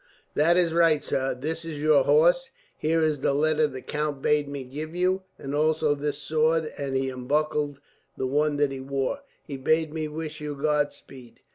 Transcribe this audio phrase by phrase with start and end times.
[0.33, 1.35] "That is right, sir.
[1.39, 2.49] This is your horse.
[2.75, 6.95] Here is the letter the count bade me give you, and also this sword," and
[6.95, 7.79] he unbuckled
[8.17, 9.19] the one that he wore.
[9.45, 11.41] "He bade me wish you God speed."